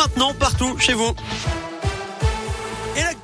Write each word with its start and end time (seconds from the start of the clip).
maintenant 0.00 0.32
partout 0.32 0.78
chez 0.78 0.94
vous. 0.94 1.14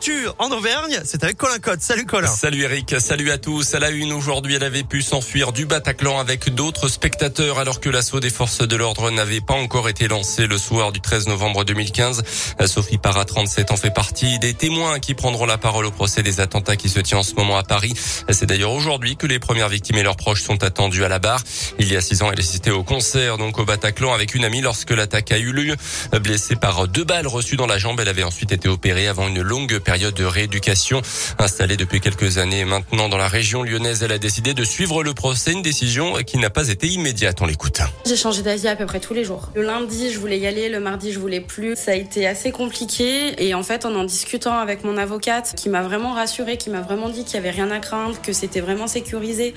L'actu 0.06 0.28
en 0.38 0.50
Auvergne, 0.50 1.00
c'est 1.04 1.24
avec 1.24 1.36
Colin 1.36 1.58
Cotte. 1.58 1.80
Salut 1.80 2.06
Colin. 2.06 2.28
Salut 2.28 2.62
Eric, 2.62 2.96
salut 2.98 3.30
à 3.30 3.38
tous. 3.38 3.74
À 3.74 3.78
la 3.78 3.90
une 3.90 4.12
aujourd'hui, 4.12 4.54
elle 4.54 4.64
avait 4.64 4.82
pu 4.82 5.02
s'enfuir 5.02 5.52
du 5.52 5.66
Bataclan 5.66 6.18
avec 6.18 6.54
d'autres 6.54 6.88
spectateurs 6.88 7.58
alors 7.58 7.80
que 7.80 7.88
l'assaut 7.88 8.20
des 8.20 8.30
forces 8.30 8.66
de 8.66 8.76
l'ordre 8.76 9.10
n'avait 9.10 9.40
pas 9.40 9.54
encore 9.54 9.88
été 9.88 10.08
lancé 10.08 10.46
le 10.46 10.58
soir 10.58 10.92
du 10.92 11.00
13 11.00 11.28
novembre 11.28 11.64
2015. 11.64 12.22
Sophie 12.66 12.98
Para, 12.98 13.24
37 13.24 13.70
ans, 13.70 13.76
fait 13.76 13.90
partie 13.90 14.38
des 14.38 14.54
témoins 14.54 14.98
qui 15.00 15.14
prendront 15.14 15.46
la 15.46 15.58
parole 15.58 15.86
au 15.86 15.90
procès 15.90 16.22
des 16.22 16.40
attentats 16.40 16.76
qui 16.76 16.88
se 16.88 17.00
tient 17.00 17.18
en 17.18 17.22
ce 17.22 17.34
moment 17.34 17.56
à 17.56 17.62
Paris. 17.62 17.94
C'est 18.30 18.46
d'ailleurs 18.46 18.72
aujourd'hui 18.72 19.16
que 19.16 19.26
les 19.26 19.38
premières 19.38 19.68
victimes 19.68 19.96
et 19.96 20.02
leurs 20.02 20.16
proches 20.16 20.42
sont 20.42 20.62
attendus 20.62 21.04
à 21.04 21.08
la 21.08 21.18
barre. 21.18 21.42
Il 21.78 21.92
y 21.92 21.96
a 21.96 22.00
six 22.00 22.22
ans, 22.22 22.30
elle 22.32 22.40
assistait 22.40 22.70
au 22.70 22.84
concert 22.84 23.38
donc 23.38 23.58
au 23.58 23.64
Bataclan 23.64 24.12
avec 24.12 24.34
une 24.34 24.44
amie 24.44 24.60
lorsque 24.60 24.90
l'attaque 24.90 25.32
a 25.32 25.38
eu 25.38 25.52
lieu. 25.52 25.76
Blessée 26.20 26.56
par 26.56 26.88
deux 26.88 27.04
balles 27.04 27.26
reçues 27.26 27.56
dans 27.56 27.66
la 27.66 27.78
jambe, 27.78 27.98
elle 28.00 28.08
avait 28.08 28.24
ensuite 28.24 28.52
été 28.52 28.68
opérée 28.68 29.08
avant 29.08 29.28
une 29.28 29.42
longue 29.42 29.56
longue 29.56 29.78
période 29.96 30.14
de 30.14 30.26
rééducation. 30.26 31.00
Installée 31.38 31.78
depuis 31.78 32.00
quelques 32.02 32.36
années 32.36 32.66
maintenant 32.66 33.08
dans 33.08 33.16
la 33.16 33.28
région 33.28 33.62
lyonnaise, 33.62 34.02
elle 34.02 34.12
a 34.12 34.18
décidé 34.18 34.52
de 34.52 34.62
suivre 34.62 35.02
le 35.02 35.14
procès, 35.14 35.52
une 35.52 35.62
décision 35.62 36.12
qui 36.16 36.36
n'a 36.36 36.50
pas 36.50 36.68
été 36.68 36.86
immédiate. 36.86 37.40
On 37.40 37.46
l'écoute. 37.46 37.80
J'ai 38.04 38.16
changé 38.16 38.42
d'avis 38.42 38.68
à 38.68 38.76
peu 38.76 38.84
près 38.84 39.00
tous 39.00 39.14
les 39.14 39.24
jours. 39.24 39.48
Le 39.54 39.62
lundi, 39.62 40.12
je 40.12 40.18
voulais 40.18 40.38
y 40.38 40.46
aller, 40.46 40.68
le 40.68 40.80
mardi, 40.80 41.12
je 41.12 41.18
voulais 41.18 41.40
plus. 41.40 41.76
Ça 41.76 41.92
a 41.92 41.94
été 41.94 42.26
assez 42.26 42.52
compliqué 42.52 43.42
et 43.42 43.54
en 43.54 43.62
fait, 43.62 43.86
en 43.86 43.94
en 43.94 44.04
discutant 44.04 44.58
avec 44.58 44.84
mon 44.84 44.98
avocate, 44.98 45.54
qui 45.56 45.70
m'a 45.70 45.80
vraiment 45.80 46.12
rassurée, 46.12 46.58
qui 46.58 46.68
m'a 46.68 46.82
vraiment 46.82 47.08
dit 47.08 47.24
qu'il 47.24 47.36
y 47.36 47.38
avait 47.38 47.48
rien 47.48 47.70
à 47.70 47.78
craindre, 47.78 48.20
que 48.20 48.34
c'était 48.34 48.60
vraiment 48.60 48.88
sécurisé, 48.88 49.54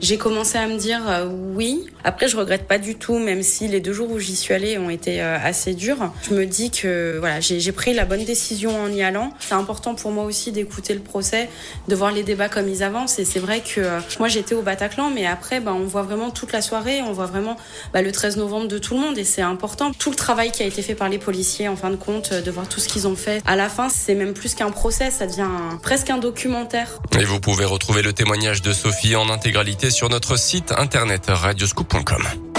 j'ai 0.00 0.18
commencé 0.18 0.58
à 0.58 0.66
me 0.66 0.76
dire 0.76 1.00
euh, 1.08 1.28
oui. 1.54 1.86
Après, 2.04 2.28
je 2.28 2.36
regrette 2.36 2.66
pas 2.66 2.78
du 2.78 2.96
tout, 2.96 3.18
même 3.18 3.42
si 3.42 3.68
les 3.68 3.80
deux 3.80 3.92
jours 3.92 4.10
où 4.10 4.18
j'y 4.18 4.34
suis 4.34 4.54
allée 4.54 4.78
ont 4.78 4.90
été 4.90 5.22
euh, 5.22 5.38
assez 5.42 5.74
durs. 5.74 6.12
Je 6.28 6.34
me 6.34 6.46
dis 6.46 6.70
que 6.70 7.16
voilà, 7.18 7.40
j'ai 7.40 7.72
pris 7.72 7.94
la 7.94 8.04
bonne 8.04 8.24
décision 8.24 8.82
en 8.82 8.88
y 8.88 9.02
allant 9.02 9.32
c'est 9.40 9.54
important 9.54 9.94
pour 9.94 10.10
moi 10.10 10.24
aussi 10.24 10.52
d'écouter 10.52 10.94
le 10.94 11.00
procès, 11.00 11.48
de 11.88 11.94
voir 11.94 12.12
les 12.12 12.22
débats 12.22 12.48
comme 12.48 12.68
ils 12.68 12.82
avancent. 12.82 13.18
Et 13.18 13.24
c'est 13.24 13.38
vrai 13.38 13.60
que 13.60 13.80
euh, 13.80 14.00
moi 14.18 14.28
j'étais 14.28 14.54
au 14.54 14.62
Bataclan, 14.62 15.10
mais 15.10 15.26
après 15.26 15.60
bah, 15.60 15.72
on 15.74 15.84
voit 15.84 16.02
vraiment 16.02 16.30
toute 16.30 16.52
la 16.52 16.62
soirée, 16.62 17.02
on 17.02 17.12
voit 17.12 17.26
vraiment 17.26 17.56
bah, 17.92 18.02
le 18.02 18.12
13 18.12 18.36
novembre 18.36 18.68
de 18.68 18.78
tout 18.78 18.94
le 18.94 19.00
monde 19.00 19.18
et 19.18 19.24
c'est 19.24 19.42
important. 19.42 19.92
Tout 19.92 20.10
le 20.10 20.16
travail 20.16 20.52
qui 20.52 20.62
a 20.62 20.66
été 20.66 20.82
fait 20.82 20.94
par 20.94 21.08
les 21.08 21.18
policiers 21.18 21.68
en 21.68 21.76
fin 21.76 21.90
de 21.90 21.96
compte, 21.96 22.32
de 22.32 22.50
voir 22.50 22.68
tout 22.68 22.80
ce 22.80 22.88
qu'ils 22.88 23.06
ont 23.06 23.16
fait. 23.16 23.42
À 23.46 23.56
la 23.56 23.68
fin, 23.68 23.88
c'est 23.88 24.14
même 24.14 24.34
plus 24.34 24.54
qu'un 24.54 24.70
procès, 24.70 25.10
ça 25.10 25.26
devient 25.26 25.48
presque 25.82 26.10
un 26.10 26.18
documentaire. 26.18 26.98
Et 27.18 27.24
vous 27.24 27.40
pouvez 27.40 27.64
retrouver 27.64 28.02
le 28.02 28.12
témoignage 28.12 28.62
de 28.62 28.72
Sophie 28.72 29.16
en 29.16 29.28
intégralité 29.28 29.81
sur 29.90 30.08
notre 30.08 30.36
site 30.36 30.72
internet 30.72 31.24
radioscoop.com. 31.28 32.51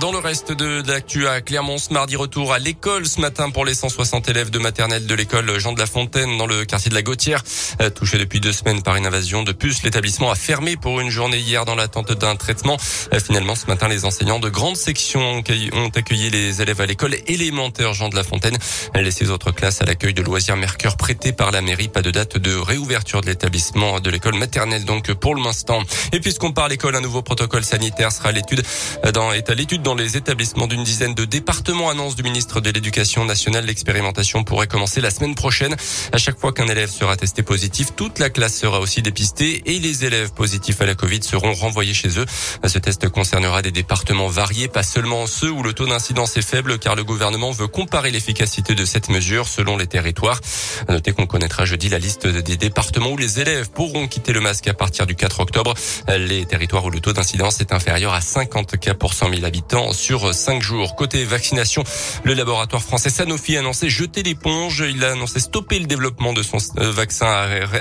Dans 0.00 0.10
le 0.10 0.18
reste 0.18 0.52
de 0.52 0.82
l'actu 0.86 1.28
à 1.28 1.40
Clermont, 1.42 1.76
ce 1.76 1.92
mardi 1.92 2.16
retour 2.16 2.52
à 2.52 2.58
l'école 2.58 3.06
ce 3.06 3.20
matin 3.20 3.50
pour 3.50 3.64
les 3.64 3.74
160 3.74 4.26
élèves 4.28 4.50
de 4.50 4.58
maternelle 4.58 5.06
de 5.06 5.14
l'école 5.14 5.58
Jean 5.58 5.74
de 5.74 5.78
la 5.78 5.86
Fontaine 5.86 6.38
dans 6.38 6.46
le 6.46 6.64
quartier 6.64 6.88
de 6.88 6.94
la 6.94 7.02
Gautière. 7.02 7.42
Euh, 7.80 7.90
touché 7.90 8.18
depuis 8.18 8.40
deux 8.40 8.52
semaines 8.52 8.82
par 8.82 8.96
une 8.96 9.06
invasion 9.06 9.42
de 9.42 9.52
puces, 9.52 9.82
l'établissement 9.82 10.30
a 10.30 10.34
fermé 10.34 10.76
pour 10.76 11.00
une 11.00 11.10
journée 11.10 11.38
hier 11.38 11.66
dans 11.66 11.74
l'attente 11.74 12.12
d'un 12.12 12.36
traitement. 12.36 12.78
Euh, 13.12 13.20
finalement, 13.20 13.54
ce 13.54 13.66
matin, 13.66 13.86
les 13.86 14.06
enseignants 14.06 14.40
de 14.40 14.48
grandes 14.48 14.76
sections 14.76 15.42
ont 15.72 15.88
accueilli 15.94 16.30
les 16.30 16.62
élèves 16.62 16.80
à 16.80 16.86
l'école 16.86 17.14
élémentaire 17.26 17.92
Jean 17.92 18.08
de 18.08 18.16
la 18.16 18.24
Fontaine. 18.24 18.56
Les 18.94 19.10
six 19.10 19.30
autres 19.30 19.52
classes 19.52 19.82
à 19.82 19.84
l'accueil 19.84 20.14
de 20.14 20.22
loisirs 20.22 20.56
Mercure 20.56 20.96
prêtés 20.96 21.32
par 21.32 21.50
la 21.50 21.60
mairie. 21.60 21.88
Pas 21.88 22.02
de 22.02 22.10
date 22.10 22.38
de 22.38 22.56
réouverture 22.56 23.20
de 23.20 23.26
l'établissement 23.26 24.00
de 24.00 24.10
l'école 24.10 24.36
maternelle 24.36 24.84
donc 24.84 25.12
pour 25.12 25.36
l'instant. 25.36 25.82
Et 26.12 26.20
puisqu'on 26.20 26.52
parle 26.52 26.72
école, 26.72 26.96
un 26.96 27.00
nouveau 27.00 27.22
protocole 27.22 27.64
sanitaire 27.64 28.10
sera 28.10 28.32
l'étude 28.32 28.62
euh, 29.04 29.12
dans, 29.12 29.32
est 29.32 29.50
à 29.50 29.54
l'étude 29.54 29.81
dans 29.82 29.94
les 29.94 30.16
établissements 30.16 30.66
d'une 30.66 30.84
dizaine 30.84 31.14
de 31.14 31.24
départements. 31.24 31.90
Annonce 31.90 32.14
du 32.14 32.22
ministre 32.22 32.60
de 32.60 32.70
l'Éducation 32.70 33.24
nationale. 33.24 33.66
L'expérimentation 33.66 34.44
pourrait 34.44 34.66
commencer 34.66 35.00
la 35.00 35.10
semaine 35.10 35.34
prochaine. 35.34 35.74
À 36.12 36.18
chaque 36.18 36.38
fois 36.38 36.52
qu'un 36.52 36.66
élève 36.66 36.90
sera 36.90 37.16
testé 37.16 37.42
positif, 37.42 37.94
toute 37.96 38.18
la 38.18 38.30
classe 38.30 38.56
sera 38.56 38.80
aussi 38.80 39.02
dépistée 39.02 39.62
et 39.66 39.78
les 39.78 40.04
élèves 40.04 40.32
positifs 40.32 40.80
à 40.80 40.86
la 40.86 40.94
Covid 40.94 41.22
seront 41.22 41.52
renvoyés 41.52 41.94
chez 41.94 42.18
eux. 42.18 42.26
Ce 42.66 42.78
test 42.78 43.08
concernera 43.08 43.62
des 43.62 43.72
départements 43.72 44.28
variés, 44.28 44.68
pas 44.68 44.82
seulement 44.82 45.26
ceux 45.26 45.50
où 45.50 45.62
le 45.62 45.72
taux 45.72 45.86
d'incidence 45.86 46.36
est 46.36 46.42
faible, 46.42 46.78
car 46.78 46.94
le 46.94 47.04
gouvernement 47.04 47.50
veut 47.50 47.68
comparer 47.68 48.10
l'efficacité 48.10 48.74
de 48.74 48.84
cette 48.84 49.08
mesure 49.08 49.48
selon 49.48 49.76
les 49.76 49.86
territoires. 49.86 50.40
À 50.86 50.92
noter 50.92 51.12
qu'on 51.12 51.26
connaîtra 51.26 51.64
jeudi 51.64 51.88
la 51.88 51.98
liste 51.98 52.26
des 52.26 52.56
départements 52.56 53.10
où 53.10 53.16
les 53.16 53.40
élèves 53.40 53.70
pourront 53.70 54.06
quitter 54.06 54.32
le 54.32 54.40
masque 54.40 54.68
à 54.68 54.74
partir 54.74 55.06
du 55.06 55.16
4 55.16 55.40
octobre. 55.40 55.74
Les 56.08 56.46
territoires 56.46 56.84
où 56.84 56.90
le 56.90 57.00
taux 57.00 57.12
d'incidence 57.12 57.60
est 57.60 57.72
inférieur 57.72 58.12
à 58.12 58.20
50 58.20 58.78
cas 58.78 58.94
pour 58.94 59.14
100 59.14 59.30
000 59.30 59.44
habitants 59.44 59.71
sur 59.92 60.34
cinq 60.34 60.62
jours. 60.62 60.96
Côté 60.96 61.24
vaccination, 61.24 61.82
le 62.24 62.34
laboratoire 62.34 62.82
français 62.82 63.10
Sanofi 63.10 63.56
a 63.56 63.60
annoncé 63.60 63.88
jeter 63.88 64.22
l'éponge. 64.22 64.84
Il 64.86 65.04
a 65.04 65.12
annoncé 65.12 65.40
stopper 65.40 65.78
le 65.78 65.86
développement 65.86 66.32
de 66.32 66.42
son 66.42 66.58
euh, 66.78 66.90
vaccin 66.90 67.26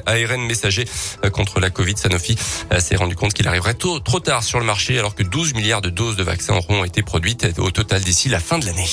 ARN 0.05 0.41
messager 0.41 0.85
euh, 1.25 1.29
contre 1.29 1.59
la 1.59 1.69
Covid. 1.69 1.97
Sanofi 1.97 2.37
euh, 2.71 2.79
s'est 2.79 2.95
rendu 2.95 3.15
compte 3.15 3.33
qu'il 3.33 3.47
arriverait 3.47 3.73
trop 3.73 3.99
tard 3.99 4.43
sur 4.43 4.59
le 4.59 4.65
marché 4.65 4.97
alors 4.97 5.15
que 5.15 5.23
12 5.23 5.53
milliards 5.53 5.81
de 5.81 5.89
doses 5.89 6.15
de 6.15 6.23
vaccins 6.23 6.55
auront 6.55 6.83
été 6.83 7.03
produites 7.03 7.47
au 7.57 7.71
total 7.71 8.01
d'ici 8.01 8.29
la 8.29 8.39
fin 8.39 8.57
de 8.57 8.65
l'année. 8.65 8.87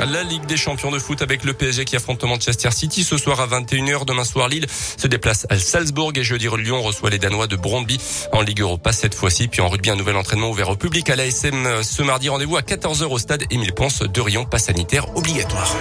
La 0.00 0.22
Ligue 0.22 0.44
des 0.46 0.56
champions 0.56 0.90
de 0.90 0.98
foot 0.98 1.22
avec 1.22 1.44
le 1.44 1.52
PSG 1.52 1.84
qui 1.84 1.96
affronte 1.96 2.22
Manchester 2.24 2.70
City 2.70 3.04
ce 3.04 3.16
soir 3.16 3.40
à 3.40 3.46
21h. 3.46 4.04
Demain 4.04 4.24
soir, 4.24 4.48
Lille 4.48 4.66
se 4.68 5.06
déplace 5.06 5.46
à 5.50 5.58
Salzbourg 5.58 6.12
et 6.16 6.22
jeudi, 6.22 6.48
Lyon 6.56 6.82
reçoit 6.82 7.10
les 7.10 7.18
Danois 7.18 7.46
de 7.46 7.56
Brondby 7.56 7.98
en 8.32 8.42
Ligue 8.42 8.60
Europa 8.60 8.92
cette 8.92 9.14
fois-ci. 9.14 9.48
Puis 9.48 9.60
en 9.60 9.68
rugby, 9.68 9.90
un 9.90 9.96
nouvel 9.96 10.16
entraînement 10.16 10.50
ouvert 10.50 10.68
au 10.68 10.76
public 10.76 11.08
à 11.10 11.16
l'ASM 11.16 11.82
ce 11.82 12.02
mardi. 12.02 12.28
Rendez-vous 12.28 12.56
à 12.56 12.62
14h 12.62 13.04
au 13.04 13.18
stade 13.18 13.44
Émile 13.50 13.72
Ponce 13.72 14.00
de 14.00 14.20
Rion, 14.20 14.44
pas 14.44 14.58
sanitaire 14.58 15.16
obligatoire. 15.16 15.74